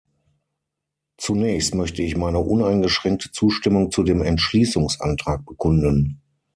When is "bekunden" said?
5.45-6.19